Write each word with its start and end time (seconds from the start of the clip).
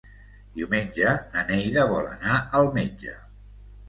Diumenge 0.59 1.11
na 1.35 1.43
Neida 1.49 1.83
vol 1.91 2.07
anar 2.13 2.39
al 2.61 2.71
metge. 2.79 3.15